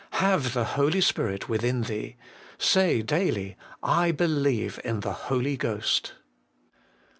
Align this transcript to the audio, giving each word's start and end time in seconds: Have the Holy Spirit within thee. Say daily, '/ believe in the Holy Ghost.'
Have 0.17 0.55
the 0.55 0.63
Holy 0.63 0.99
Spirit 0.99 1.47
within 1.47 1.83
thee. 1.83 2.15
Say 2.57 3.03
daily, 3.03 3.55
'/ 3.85 4.11
believe 4.17 4.79
in 4.83 5.01
the 5.01 5.13
Holy 5.29 5.55
Ghost.' 5.57 6.13